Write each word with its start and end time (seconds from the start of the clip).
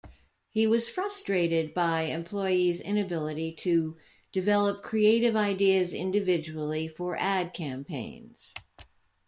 He 0.49 0.65
was 0.65 0.89
frustrated 0.89 1.75
by 1.75 2.05
employees' 2.05 2.81
inability 2.81 3.51
to 3.59 3.97
develop 4.33 4.81
creative 4.81 5.35
ideas 5.35 5.93
individually 5.93 6.87
for 6.87 7.15
ad 7.17 7.53
campaigns. 7.53 8.51